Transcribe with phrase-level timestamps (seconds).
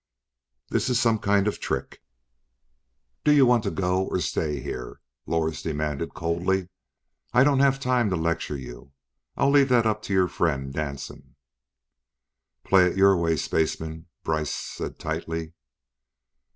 [0.71, 2.01] "This is some kind of trick..."
[3.23, 6.69] "Do you want to go, or stay here," Lors demanded coldly.
[7.35, 8.93] "I don't have time to lecture you.
[9.37, 11.35] I'll leave that up to your friend, Danson."
[12.63, 15.53] "Play it your way, spaceman," Brice said tightly.